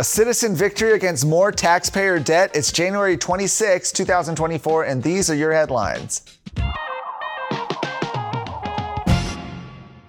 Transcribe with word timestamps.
A 0.00 0.02
citizen 0.02 0.56
victory 0.56 0.94
against 0.94 1.26
more 1.26 1.52
taxpayer 1.52 2.18
debt. 2.18 2.52
It's 2.54 2.72
January 2.72 3.18
26, 3.18 3.92
2024, 3.92 4.84
and 4.84 5.02
these 5.02 5.28
are 5.28 5.34
your 5.34 5.52
headlines. 5.52 6.22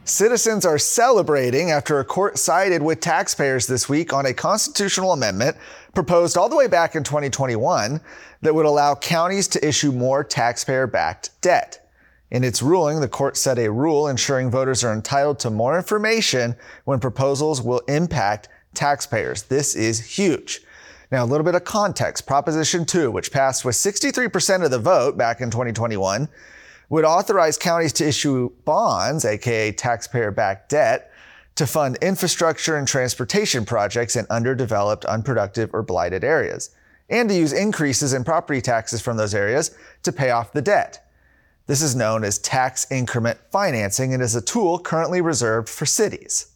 Citizens 0.06 0.66
are 0.66 0.78
celebrating 0.78 1.72
after 1.72 2.00
a 2.00 2.06
court 2.06 2.38
sided 2.38 2.82
with 2.82 3.02
taxpayers 3.02 3.68
this 3.68 3.90
week 3.90 4.14
on 4.14 4.26
a 4.28 4.34
constitutional 4.34 5.12
amendment 5.12 5.58
proposed 5.94 6.38
all 6.38 6.48
the 6.48 6.56
way 6.56 6.68
back 6.68 6.96
in 6.96 7.04
2021 7.04 8.00
that 8.44 8.56
would 8.56 8.66
allow 8.66 8.96
counties 8.96 9.50
to 9.50 9.68
issue 9.68 9.92
more 9.92 10.24
taxpayer 10.24 10.88
backed 10.88 11.32
debt. 11.42 11.86
In 12.30 12.46
its 12.46 12.62
ruling, 12.62 13.02
the 13.02 13.10
court 13.10 13.36
set 13.36 13.60
a 13.60 13.70
rule 13.70 14.08
ensuring 14.08 14.50
voters 14.50 14.86
are 14.86 14.94
entitled 14.94 15.38
to 15.40 15.50
more 15.50 15.76
information 15.76 16.56
when 16.86 17.02
proposals 17.02 17.62
will 17.62 17.80
impact 17.90 18.48
taxpayers. 18.74 19.44
This 19.44 19.76
is 19.76 20.18
huge. 20.18 20.62
Now, 21.12 21.24
a 21.24 21.28
little 21.28 21.44
bit 21.44 21.56
of 21.56 21.66
context. 21.66 22.26
Proposition 22.26 22.86
2, 22.86 23.12
which 23.12 23.32
passed 23.32 23.66
with 23.66 23.76
63% 23.76 24.64
of 24.64 24.72
the 24.72 24.80
vote 24.80 25.18
back 25.18 25.42
in 25.42 25.52
2021, 25.52 26.30
would 26.90 27.06
authorize 27.06 27.58
counties 27.58 27.94
to 27.94 28.08
issue 28.08 28.52
bonds, 28.66 29.26
aka 29.26 29.72
taxpayer 29.72 30.32
backed 30.32 30.70
debt, 30.70 31.12
to 31.56 31.68
fund 31.68 31.98
infrastructure 32.02 32.78
and 32.78 32.88
transportation 32.88 33.66
projects 33.66 34.16
in 34.16 34.26
underdeveloped, 34.30 35.06
unproductive, 35.06 35.70
or 35.74 35.84
blighted 35.84 36.24
areas, 36.24 36.70
and 37.10 37.28
to 37.30 37.36
use 37.36 37.52
increases 37.52 38.14
in 38.14 38.24
property 38.24 38.62
taxes 38.62 39.02
from 39.02 39.18
those 39.18 39.36
areas 39.36 39.76
to 40.04 40.12
pay 40.12 40.32
off 40.32 40.54
the 40.54 40.62
debt. 40.62 41.06
This 41.68 41.82
is 41.82 41.96
known 41.96 42.24
as 42.24 42.40
tax 42.40 42.90
increment 42.92 43.38
financing 43.52 44.14
and 44.14 44.24
is 44.24 44.36
a 44.36 44.42
tool 44.42 44.80
currently 44.80 45.22
reserved 45.22 45.70
for 45.70 45.86
cities. 45.86 46.51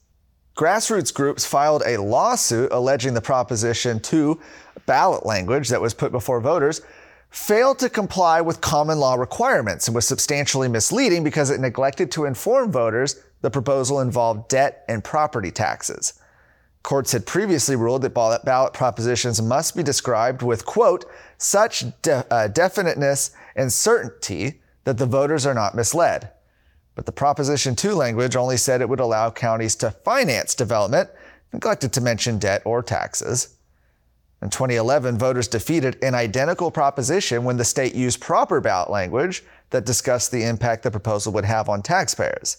Grassroots 0.55 1.14
groups 1.14 1.45
filed 1.45 1.84
a 1.86 1.98
lawsuit 1.98 2.72
alleging 2.72 3.14
the 3.14 3.20
Proposition 3.22 4.00
2 4.00 4.40
ballot 4.86 5.26
language 5.26 5.68
that 5.68 5.81
was 5.81 5.94
put 5.94 6.14
before 6.14 6.39
voters 6.39 6.81
failed 7.30 7.78
to 7.80 7.89
comply 7.89 8.39
with 8.39 8.62
common 8.62 8.97
law 8.97 9.16
requirements 9.16 9.89
and 9.89 9.95
was 9.95 10.08
substantially 10.08 10.70
misleading 10.70 11.25
because 11.25 11.50
it 11.50 11.59
neglected 11.59 12.09
to 12.09 12.23
inform 12.23 12.72
voters 12.72 13.22
the 13.42 13.52
proposal 13.52 14.00
involved 14.00 14.47
debt 14.47 14.86
and 14.88 15.03
property 15.03 15.52
taxes. 15.52 16.14
Courts 16.84 17.12
had 17.12 17.25
previously 17.25 17.75
ruled 17.75 18.03
that 18.03 18.45
ballot 18.45 18.72
propositions 18.72 19.42
must 19.42 19.75
be 19.75 19.84
described 19.84 20.42
with, 20.42 20.66
quote, 20.66 21.03
such 21.38 21.84
de- 22.02 22.25
uh, 22.31 22.47
definiteness 22.47 23.31
and 23.58 23.73
certainty 23.73 24.62
that 24.86 24.97
the 24.97 25.06
voters 25.06 25.45
are 25.45 25.53
not 25.53 25.75
misled. 25.75 26.30
But 26.95 27.05
the 27.05 27.11
Proposition 27.11 27.75
2 27.75 27.93
language 27.93 28.35
only 28.35 28.57
said 28.57 28.81
it 28.81 28.89
would 28.89 28.99
allow 28.99 29.29
counties 29.29 29.75
to 29.77 29.91
finance 29.91 30.55
development, 30.55 31.09
neglected 31.53 31.93
to 31.93 32.01
mention 32.01 32.39
debt 32.39 32.61
or 32.65 32.81
taxes. 32.81 33.55
In 34.41 34.49
2011, 34.49 35.17
voters 35.17 35.47
defeated 35.47 35.97
an 36.03 36.16
identical 36.16 36.71
proposition 36.71 37.43
when 37.43 37.57
the 37.57 37.66
state 37.66 37.95
used 37.95 38.21
proper 38.21 38.61
ballot 38.61 38.89
language 38.89 39.43
that 39.69 39.85
discussed 39.85 40.31
the 40.31 40.43
impact 40.43 40.83
the 40.83 40.91
proposal 40.91 41.33
would 41.33 41.45
have 41.45 41.69
on 41.69 41.81
taxpayers. 41.81 42.57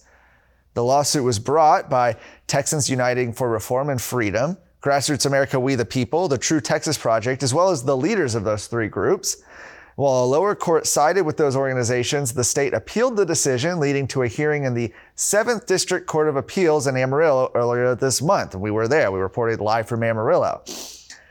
The 0.74 0.84
lawsuit 0.84 1.24
was 1.24 1.38
brought 1.38 1.88
by 1.88 2.16
Texans 2.46 2.90
Uniting 2.90 3.32
for 3.32 3.48
Reform 3.48 3.88
and 3.88 4.00
Freedom, 4.00 4.58
Grassroots 4.82 5.26
America 5.26 5.58
We 5.58 5.74
the 5.74 5.84
People, 5.84 6.28
the 6.28 6.38
True 6.38 6.60
Texas 6.60 6.98
Project, 6.98 7.42
as 7.42 7.54
well 7.54 7.70
as 7.70 7.82
the 7.82 7.96
leaders 7.96 8.34
of 8.34 8.44
those 8.44 8.66
three 8.66 8.88
groups. 8.88 9.42
While 9.97 10.25
a 10.25 10.27
lower 10.27 10.55
court 10.55 10.86
sided 10.86 11.22
with 11.22 11.39
those 11.39 11.56
organizations, 11.56 12.34
the 12.34 12.44
state 12.44 12.75
appealed 12.75 13.16
the 13.16 13.25
decision, 13.25 13.80
leading 13.80 14.06
to 14.08 14.25
a 14.25 14.28
hearing 14.28 14.64
in 14.64 14.75
the 14.75 14.92
7th 15.16 15.64
District 15.64 16.06
Court 16.06 16.28
of 16.28 16.36
Appeals 16.36 16.86
in 16.86 16.98
Amarillo 16.98 17.50
earlier 17.55 17.94
this 17.94 18.20
month. 18.20 18.55
We 18.55 18.70
were 18.70 18.88
there. 18.88 19.11
We 19.11 19.20
reported 19.20 19.58
live 19.58 19.88
from 19.88 20.03
Amarillo. 20.03 20.62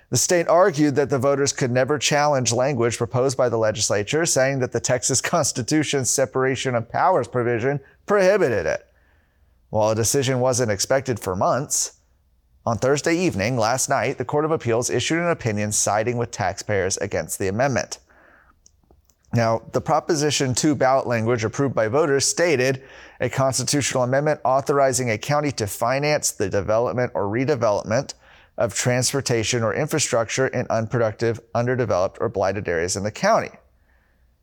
The 0.10 0.18
state 0.18 0.48
argued 0.48 0.96
that 0.96 1.12
the 1.12 1.20
voters 1.20 1.54
could 1.54 1.70
never 1.70 2.00
challenge 2.00 2.52
language 2.52 2.98
proposed 2.98 3.38
by 3.38 3.50
the 3.50 3.58
legislature, 3.58 4.26
saying 4.26 4.60
that 4.60 4.72
the 4.72 4.80
Texas 4.80 5.22
Constitution's 5.36 6.10
separation 6.10 6.74
of 6.74 6.90
powers 6.90 7.28
provision 7.28 7.80
prohibited 8.08 8.66
it. 8.66 8.88
While 9.70 9.92
a 9.92 9.96
decision 9.96 10.40
wasn't 10.40 10.72
expected 10.72 11.20
for 11.20 11.36
months, 11.36 12.00
on 12.66 12.80
Thursday 12.80 13.16
evening, 13.16 13.58
last 13.58 13.90
night, 13.90 14.18
the 14.18 14.26
Court 14.26 14.44
of 14.44 14.50
Appeals 14.50 14.90
issued 14.90 15.20
an 15.20 15.30
opinion 15.30 15.72
siding 15.72 16.18
with 16.18 16.32
taxpayers 16.32 16.98
against 16.98 17.38
the 17.38 17.48
amendment. 17.48 18.00
Now, 19.36 19.64
the 19.74 19.82
Proposition 19.82 20.56
2 20.56 20.76
ballot 20.76 21.08
language 21.08 21.44
approved 21.44 21.76
by 21.76 21.90
voters 21.90 22.24
stated 22.24 22.82
a 23.20 23.30
constitutional 23.30 24.04
amendment 24.04 24.40
authorizing 24.46 25.12
a 25.12 25.18
county 25.18 25.52
to 25.52 25.68
finance 25.68 26.32
the 26.32 26.50
development 26.50 27.12
or 27.14 27.24
redevelopment 27.24 28.14
of 28.58 28.74
transportation 28.74 29.62
or 29.62 29.74
infrastructure 29.74 30.48
in 30.48 30.66
unproductive, 30.70 31.42
underdeveloped, 31.54 32.18
or 32.22 32.30
blighted 32.30 32.70
areas 32.70 32.96
in 32.96 33.04
the 33.04 33.12
county. 33.12 33.52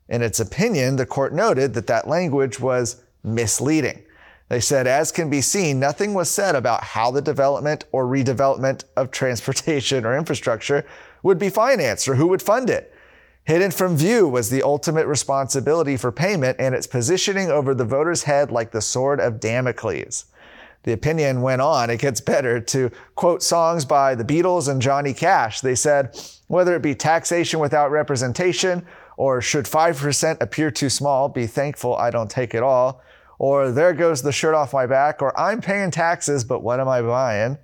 In 0.09 0.21
its 0.21 0.39
opinion, 0.39 0.97
the 0.97 1.07
court 1.07 1.33
noted 1.33 1.73
that 1.73 1.87
that 1.87 2.07
language 2.07 2.59
was 2.59 3.01
misleading. 3.23 4.03
They 4.49 4.59
said, 4.59 4.85
as 4.85 5.11
can 5.11 5.27
be 5.27 5.41
seen, 5.41 5.79
nothing 5.79 6.13
was 6.13 6.29
said 6.29 6.53
about 6.53 6.83
how 6.83 7.09
the 7.09 7.21
development 7.21 7.85
or 7.91 8.05
redevelopment 8.05 8.83
of 8.95 9.09
transportation 9.09 10.05
or 10.05 10.15
infrastructure 10.15 10.85
would 11.23 11.39
be 11.39 11.49
financed 11.49 12.07
or 12.07 12.13
who 12.13 12.27
would 12.27 12.43
fund 12.43 12.69
it. 12.69 12.93
Hidden 13.45 13.71
from 13.71 13.97
view 13.97 14.25
was 14.25 14.49
the 14.49 14.63
ultimate 14.63 15.05
responsibility 15.05 15.97
for 15.97 16.13
payment 16.13 16.57
and 16.59 16.73
its 16.73 16.87
positioning 16.87 17.51
over 17.51 17.75
the 17.75 17.83
voter's 17.83 18.23
head 18.23 18.51
like 18.51 18.71
the 18.71 18.81
sword 18.81 19.19
of 19.19 19.41
Damocles. 19.41 20.25
The 20.83 20.93
opinion 20.93 21.41
went 21.41 21.61
on, 21.61 21.89
it 21.89 21.99
gets 21.99 22.21
better, 22.21 22.61
to 22.61 22.89
quote 23.15 23.43
songs 23.43 23.83
by 23.83 24.15
the 24.15 24.23
Beatles 24.23 24.69
and 24.69 24.81
Johnny 24.81 25.13
Cash. 25.13 25.59
They 25.59 25.75
said, 25.75 26.17
whether 26.47 26.73
it 26.75 26.81
be 26.81 26.95
taxation 26.95 27.59
without 27.59 27.91
representation, 27.91 28.85
or 29.17 29.41
should 29.41 29.65
5% 29.65 30.41
appear 30.41 30.71
too 30.71 30.89
small, 30.89 31.27
be 31.27 31.45
thankful 31.45 31.95
I 31.95 32.11
don't 32.11 32.31
take 32.31 32.53
it 32.53 32.63
all, 32.63 33.01
or 33.39 33.71
there 33.71 33.93
goes 33.93 34.21
the 34.21 34.31
shirt 34.31 34.55
off 34.55 34.73
my 34.73 34.85
back, 34.85 35.21
or 35.21 35.37
I'm 35.37 35.59
paying 35.59 35.91
taxes, 35.91 36.45
but 36.45 36.63
what 36.63 36.79
am 36.79 36.87
I 36.87 37.01
buying? 37.01 37.57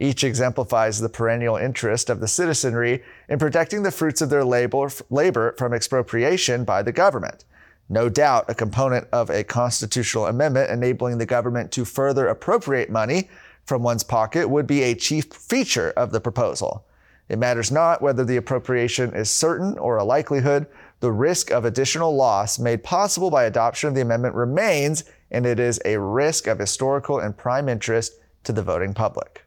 Each 0.00 0.22
exemplifies 0.22 1.00
the 1.00 1.08
perennial 1.08 1.56
interest 1.56 2.08
of 2.08 2.20
the 2.20 2.28
citizenry 2.28 3.02
in 3.28 3.40
protecting 3.40 3.82
the 3.82 3.90
fruits 3.90 4.22
of 4.22 4.30
their 4.30 4.44
labor, 4.44 5.54
from 5.58 5.74
expropriation 5.74 6.64
by 6.64 6.82
the 6.82 6.92
government. 6.92 7.44
No 7.88 8.08
doubt 8.08 8.44
a 8.48 8.54
component 8.54 9.08
of 9.12 9.28
a 9.28 9.42
constitutional 9.42 10.26
amendment 10.26 10.70
enabling 10.70 11.18
the 11.18 11.26
government 11.26 11.72
to 11.72 11.84
further 11.84 12.28
appropriate 12.28 12.90
money 12.90 13.28
from 13.64 13.82
one's 13.82 14.04
pocket 14.04 14.48
would 14.48 14.68
be 14.68 14.82
a 14.82 14.94
chief 14.94 15.24
feature 15.32 15.90
of 15.96 16.12
the 16.12 16.20
proposal. 16.20 16.86
It 17.28 17.38
matters 17.38 17.72
not 17.72 18.00
whether 18.00 18.24
the 18.24 18.36
appropriation 18.36 19.14
is 19.14 19.30
certain 19.30 19.76
or 19.78 19.96
a 19.96 20.04
likelihood, 20.04 20.66
the 21.00 21.12
risk 21.12 21.50
of 21.50 21.64
additional 21.64 22.14
loss 22.14 22.58
made 22.58 22.84
possible 22.84 23.30
by 23.30 23.44
adoption 23.44 23.88
of 23.88 23.94
the 23.94 24.00
amendment 24.00 24.34
remains, 24.34 25.04
and 25.30 25.44
it 25.44 25.58
is 25.58 25.80
a 25.84 25.98
risk 25.98 26.46
of 26.46 26.58
historical 26.58 27.18
and 27.18 27.36
prime 27.36 27.68
interest 27.68 28.14
to 28.44 28.52
the 28.52 28.62
voting 28.62 28.94
public. 28.94 29.44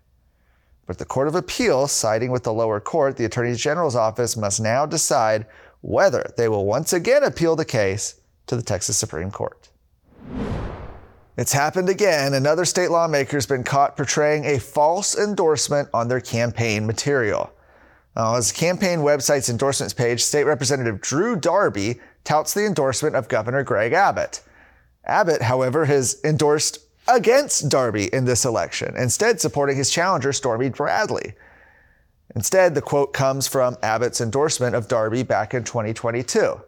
But 0.85 0.97
the 0.97 1.05
Court 1.05 1.27
of 1.27 1.35
Appeal, 1.35 1.87
siding 1.87 2.31
with 2.31 2.43
the 2.43 2.53
lower 2.53 2.79
court, 2.79 3.17
the 3.17 3.25
Attorney 3.25 3.55
General's 3.55 3.95
office 3.95 4.35
must 4.35 4.59
now 4.59 4.85
decide 4.85 5.45
whether 5.81 6.33
they 6.37 6.47
will 6.47 6.65
once 6.65 6.93
again 6.93 7.23
appeal 7.23 7.55
the 7.55 7.65
case 7.65 8.21
to 8.47 8.55
the 8.55 8.61
Texas 8.61 8.97
Supreme 8.97 9.31
Court. 9.31 9.69
It's 11.37 11.53
happened 11.53 11.89
again. 11.89 12.33
Another 12.33 12.65
state 12.65 12.91
lawmaker 12.91 13.37
has 13.37 13.45
been 13.45 13.63
caught 13.63 13.95
portraying 13.95 14.45
a 14.45 14.59
false 14.59 15.17
endorsement 15.17 15.89
on 15.93 16.07
their 16.07 16.19
campaign 16.19 16.85
material. 16.85 17.51
Uh, 18.15 18.31
on 18.31 18.35
his 18.35 18.51
campaign 18.51 18.99
website's 18.99 19.49
endorsements 19.49 19.93
page, 19.93 20.21
State 20.21 20.43
Representative 20.43 20.99
Drew 20.99 21.37
Darby 21.37 22.01
touts 22.25 22.53
the 22.53 22.65
endorsement 22.65 23.15
of 23.15 23.29
Governor 23.29 23.63
Greg 23.63 23.93
Abbott. 23.93 24.41
Abbott, 25.05 25.41
however, 25.41 25.85
has 25.85 26.19
endorsed 26.23 26.79
against 27.15 27.69
Darby 27.69 28.05
in 28.13 28.25
this 28.25 28.45
election, 28.45 28.95
instead 28.97 29.39
supporting 29.39 29.77
his 29.77 29.91
challenger, 29.91 30.33
Stormy 30.33 30.69
Bradley. 30.69 31.33
Instead, 32.35 32.75
the 32.75 32.81
quote 32.81 33.13
comes 33.13 33.47
from 33.47 33.77
Abbott's 33.83 34.21
endorsement 34.21 34.75
of 34.75 34.87
Darby 34.87 35.23
back 35.23 35.53
in 35.53 35.63
2022. 35.63 36.61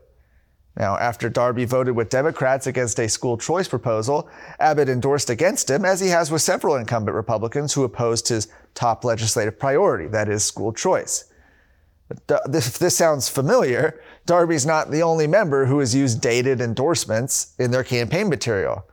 Now, 0.75 0.97
after 0.97 1.29
Darby 1.29 1.65
voted 1.65 1.95
with 1.95 2.09
Democrats 2.09 2.67
against 2.67 2.99
a 2.99 3.07
school 3.07 3.37
choice 3.37 3.67
proposal, 3.67 4.27
Abbott 4.59 4.89
endorsed 4.89 5.29
against 5.29 5.69
him, 5.69 5.85
as 5.85 5.99
he 5.99 6.07
has 6.09 6.31
with 6.31 6.41
several 6.41 6.75
incumbent 6.75 7.15
Republicans 7.15 7.73
who 7.73 7.83
opposed 7.83 8.27
his 8.27 8.47
top 8.73 9.05
legislative 9.05 9.59
priority, 9.59 10.07
that 10.07 10.27
is, 10.27 10.43
school 10.43 10.73
choice. 10.73 11.25
If 12.09 12.79
this 12.79 12.97
sounds 12.97 13.29
familiar, 13.29 14.01
Darby's 14.25 14.65
not 14.65 14.91
the 14.91 15.03
only 15.03 15.27
member 15.27 15.65
who 15.67 15.79
has 15.79 15.95
used 15.95 16.21
dated 16.21 16.59
endorsements 16.59 17.55
in 17.59 17.71
their 17.71 17.83
campaign 17.83 18.27
material. 18.27 18.85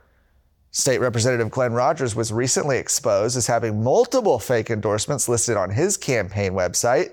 State 0.73 1.01
Representative 1.01 1.51
Glenn 1.51 1.73
Rogers 1.73 2.15
was 2.15 2.31
recently 2.31 2.77
exposed 2.77 3.35
as 3.35 3.47
having 3.47 3.83
multiple 3.83 4.39
fake 4.39 4.69
endorsements 4.69 5.27
listed 5.27 5.57
on 5.57 5.69
his 5.69 5.97
campaign 5.97 6.53
website. 6.53 7.09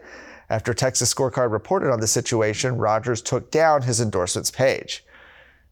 After 0.49 0.73
Texas 0.73 1.13
Scorecard 1.13 1.51
reported 1.51 1.91
on 1.91 1.99
the 1.99 2.07
situation, 2.07 2.79
Rogers 2.79 3.21
took 3.21 3.51
down 3.51 3.83
his 3.83 4.01
endorsements 4.01 4.53
page. 4.53 5.05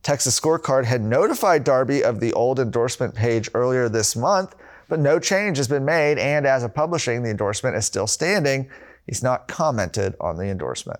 Texas 0.02 0.38
Scorecard 0.38 0.84
had 0.84 1.00
notified 1.00 1.62
Darby 1.62 2.02
of 2.02 2.18
the 2.18 2.32
old 2.32 2.58
endorsement 2.58 3.14
page 3.14 3.48
earlier 3.54 3.88
this 3.88 4.16
month, 4.16 4.56
but 4.88 4.98
no 4.98 5.20
change 5.20 5.56
has 5.56 5.68
been 5.68 5.84
made. 5.84 6.18
And 6.18 6.44
as 6.44 6.64
of 6.64 6.74
publishing, 6.74 7.22
the 7.22 7.30
endorsement 7.30 7.76
is 7.76 7.86
still 7.86 8.08
standing. 8.08 8.68
He's 9.06 9.22
not 9.22 9.46
commented 9.46 10.16
on 10.20 10.38
the 10.38 10.46
endorsement. 10.46 10.98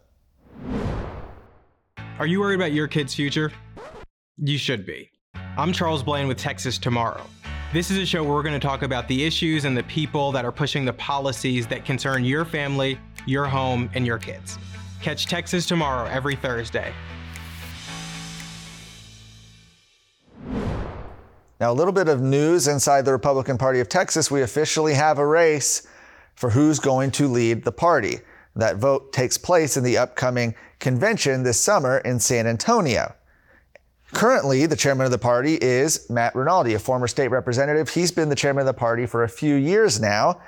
Are 2.21 2.27
you 2.27 2.39
worried 2.39 2.55
about 2.55 2.73
your 2.73 2.87
kid's 2.87 3.13
future? 3.13 3.53
You 4.39 4.57
should 4.57 4.87
be. 4.87 5.11
I'm 5.59 5.73
Charles 5.73 6.03
Blaine 6.03 6.29
with 6.29 6.37
Texas 6.37 6.77
Tomorrow. 6.77 7.27
This 7.73 7.91
is 7.91 7.97
a 7.97 8.05
show 8.05 8.23
where 8.23 8.35
we're 8.35 8.43
going 8.43 8.61
to 8.61 8.67
talk 8.67 8.83
about 8.83 9.09
the 9.09 9.25
issues 9.25 9.65
and 9.65 9.75
the 9.75 9.85
people 9.85 10.31
that 10.33 10.45
are 10.45 10.53
pushing 10.53 10.85
the 10.85 10.93
policies 10.93 11.67
that 11.69 11.83
concern 11.83 12.27
your 12.27 12.45
family, 12.45 13.01
your 13.25 13.47
home, 13.47 13.89
and 13.95 14.05
your 14.05 14.19
kids. 14.19 14.59
Catch 15.01 15.25
Texas 15.25 15.65
Tomorrow 15.65 16.11
every 16.11 16.37
Thursday. 16.37 16.93
Now, 21.59 21.73
a 21.73 21.73
little 21.73 21.95
bit 21.95 22.09
of 22.09 22.21
news 22.21 22.69
inside 22.69 23.07
the 23.07 23.13
Republican 23.13 23.57
Party 23.57 23.81
of 23.81 23.89
Texas. 23.89 24.31
We 24.31 24.43
officially 24.43 24.93
have 24.93 25.19
a 25.19 25.27
race 25.27 25.89
for 26.35 26.51
who's 26.51 26.79
going 26.79 27.13
to 27.13 27.29
lead 27.29 27.65
the 27.65 27.73
party. 27.73 28.19
That 28.57 28.77
vote 28.77 29.11
takes 29.15 29.39
place 29.39 29.79
in 29.79 29.85
the 29.85 29.97
upcoming 29.97 30.55
convention 30.81 31.45
this 31.45 31.59
summer 31.59 31.97
in 32.01 32.21
San 32.21 32.47
Antonio. 32.47 33.15
Currently, 34.13 34.67
the 34.67 34.77
chairman 34.77 35.05
of 35.05 35.11
the 35.11 35.19
party 35.19 35.59
is 35.61 36.09
Matt 36.09 36.35
Rinaldi, 36.35 36.75
a 36.75 36.79
former 36.79 37.09
state 37.09 37.29
representative. 37.29 37.89
He's 37.89 38.13
been 38.13 38.29
the 38.29 38.37
chairman 38.37 38.61
of 38.61 38.67
the 38.67 38.75
party 38.75 39.05
for 39.05 39.25
a 39.25 39.29
few 39.29 39.57
years 39.57 40.01
now. 40.01 40.41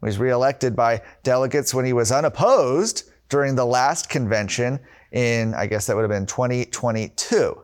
He 0.00 0.06
was 0.06 0.18
reelected 0.18 0.76
by 0.76 1.02
delegates 1.22 1.72
when 1.72 1.86
he 1.86 1.92
was 1.92 2.12
unopposed 2.12 3.10
during 3.28 3.54
the 3.54 3.64
last 3.64 4.08
convention 4.08 4.80
in, 5.12 5.54
I 5.54 5.66
guess 5.66 5.86
that 5.86 5.96
would 5.96 6.02
have 6.02 6.10
been 6.10 6.26
2022. 6.26 7.62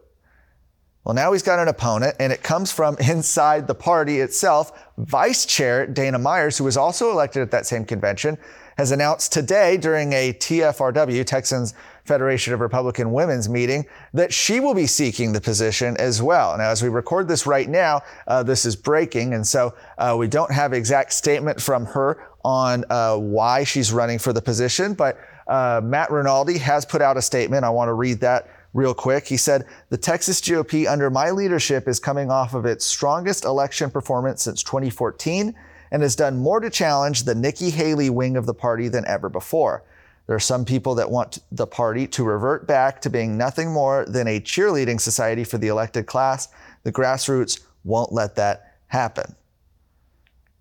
Well, 1.04 1.14
now 1.14 1.32
he's 1.32 1.42
got 1.42 1.58
an 1.58 1.68
opponent, 1.68 2.16
and 2.18 2.32
it 2.32 2.42
comes 2.42 2.72
from 2.72 2.96
inside 3.00 3.66
the 3.66 3.74
party 3.74 4.20
itself. 4.20 4.88
Vice 4.98 5.44
Chair 5.44 5.86
Dana 5.86 6.18
Myers, 6.18 6.56
who 6.56 6.64
was 6.64 6.76
also 6.76 7.10
elected 7.10 7.42
at 7.42 7.50
that 7.50 7.66
same 7.66 7.84
convention, 7.84 8.38
has 8.82 8.90
announced 8.90 9.32
today 9.32 9.76
during 9.76 10.12
a 10.12 10.32
TFRW, 10.32 11.24
Texas 11.24 11.72
Federation 12.04 12.52
of 12.52 12.58
Republican 12.58 13.12
Women's 13.12 13.48
meeting, 13.48 13.86
that 14.12 14.34
she 14.34 14.58
will 14.58 14.74
be 14.74 14.88
seeking 14.88 15.32
the 15.32 15.40
position 15.40 15.96
as 15.98 16.20
well. 16.20 16.58
Now, 16.58 16.70
as 16.70 16.82
we 16.82 16.88
record 16.88 17.28
this 17.28 17.46
right 17.46 17.68
now, 17.68 18.00
uh, 18.26 18.42
this 18.42 18.64
is 18.64 18.74
breaking, 18.74 19.34
and 19.34 19.46
so 19.46 19.72
uh, 19.98 20.16
we 20.18 20.26
don't 20.26 20.50
have 20.50 20.72
exact 20.72 21.12
statement 21.12 21.62
from 21.62 21.86
her 21.86 22.26
on 22.44 22.84
uh, 22.90 23.16
why 23.16 23.62
she's 23.62 23.92
running 23.92 24.18
for 24.18 24.32
the 24.32 24.42
position, 24.42 24.94
but 24.94 25.16
uh, 25.46 25.80
Matt 25.84 26.10
Rinaldi 26.10 26.58
has 26.58 26.84
put 26.84 27.00
out 27.00 27.16
a 27.16 27.22
statement. 27.22 27.64
I 27.64 27.70
want 27.70 27.88
to 27.88 27.94
read 27.94 28.18
that 28.18 28.48
real 28.74 28.94
quick. 28.94 29.28
He 29.28 29.36
said, 29.36 29.64
The 29.90 29.96
Texas 29.96 30.40
GOP 30.40 30.90
under 30.90 31.08
my 31.08 31.30
leadership 31.30 31.86
is 31.86 32.00
coming 32.00 32.32
off 32.32 32.52
of 32.52 32.66
its 32.66 32.84
strongest 32.84 33.44
election 33.44 33.92
performance 33.92 34.42
since 34.42 34.60
2014 34.64 35.54
and 35.92 36.02
has 36.02 36.16
done 36.16 36.38
more 36.38 36.58
to 36.58 36.70
challenge 36.70 37.22
the 37.22 37.34
Nikki 37.34 37.70
Haley 37.70 38.10
wing 38.10 38.36
of 38.36 38.46
the 38.46 38.54
party 38.54 38.88
than 38.88 39.06
ever 39.06 39.28
before. 39.28 39.84
There 40.26 40.34
are 40.34 40.40
some 40.40 40.64
people 40.64 40.94
that 40.94 41.10
want 41.10 41.40
the 41.52 41.66
party 41.66 42.06
to 42.08 42.24
revert 42.24 42.66
back 42.66 43.02
to 43.02 43.10
being 43.10 43.36
nothing 43.36 43.70
more 43.70 44.06
than 44.06 44.26
a 44.26 44.40
cheerleading 44.40 45.00
society 45.00 45.44
for 45.44 45.58
the 45.58 45.68
elected 45.68 46.06
class. 46.06 46.48
The 46.84 46.92
grassroots 46.92 47.60
won't 47.84 48.10
let 48.10 48.36
that 48.36 48.78
happen. 48.86 49.36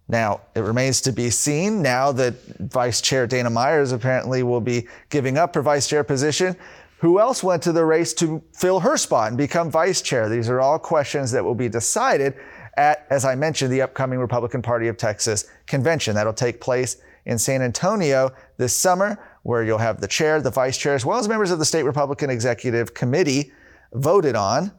Now, 0.09 0.41
it 0.53 0.59
remains 0.59 0.99
to 1.01 1.13
be 1.13 1.29
seen 1.29 1.81
now 1.81 2.11
that 2.11 2.33
Vice 2.59 2.99
Chair 2.99 3.25
Dana 3.25 3.49
Myers 3.49 3.93
apparently 3.93 4.43
will 4.43 4.59
be 4.59 4.87
giving 5.09 5.37
up 5.37 5.55
her 5.55 5.61
vice 5.61 5.87
chair 5.87 6.03
position. 6.03 6.57
Who 6.97 7.19
else 7.19 7.41
went 7.41 7.63
to 7.63 7.71
the 7.71 7.85
race 7.85 8.13
to 8.15 8.43
fill 8.53 8.81
her 8.81 8.97
spot 8.97 9.29
and 9.29 9.37
become 9.37 9.71
vice 9.71 10.01
chair? 10.01 10.27
These 10.27 10.49
are 10.49 10.59
all 10.59 10.77
questions 10.77 11.31
that 11.31 11.45
will 11.45 11.55
be 11.55 11.69
decided 11.69 12.35
at, 12.77 13.05
as 13.09 13.25
I 13.25 13.35
mentioned, 13.35 13.71
the 13.71 13.81
upcoming 13.81 14.19
Republican 14.19 14.61
Party 14.61 14.87
of 14.87 14.97
Texas 14.97 15.45
convention. 15.67 16.15
That'll 16.15 16.33
take 16.33 16.61
place 16.61 16.97
in 17.25 17.37
San 17.37 17.61
Antonio 17.61 18.31
this 18.57 18.75
summer, 18.75 19.19
where 19.43 19.63
you'll 19.63 19.77
have 19.77 20.01
the 20.01 20.07
chair, 20.07 20.41
the 20.41 20.51
vice 20.51 20.77
chair, 20.77 20.95
as 20.95 21.05
well 21.05 21.19
as 21.19 21.27
members 21.27 21.51
of 21.51 21.59
the 21.59 21.65
state 21.65 21.83
Republican 21.83 22.29
Executive 22.29 22.93
Committee 22.93 23.51
voted 23.93 24.35
on 24.35 24.71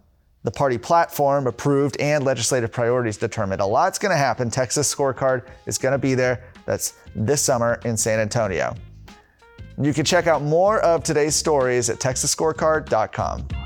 the 0.44 0.50
party 0.50 0.78
platform 0.78 1.46
approved 1.46 1.96
and 2.00 2.24
legislative 2.24 2.72
priorities 2.72 3.16
determined. 3.16 3.60
A 3.60 3.66
lot's 3.66 3.98
going 3.98 4.10
to 4.10 4.16
happen. 4.16 4.50
Texas 4.50 4.92
scorecard 4.92 5.46
is 5.66 5.78
going 5.78 5.92
to 5.92 5.98
be 5.98 6.14
there. 6.14 6.44
That's 6.66 6.94
this 7.14 7.40
summer 7.40 7.80
in 7.84 7.96
San 7.96 8.18
Antonio. 8.18 8.74
You 9.80 9.94
can 9.94 10.04
check 10.04 10.26
out 10.26 10.42
more 10.42 10.80
of 10.80 11.02
today's 11.02 11.34
stories 11.34 11.88
at 11.90 11.98
texasscorecard.com. 11.98 13.62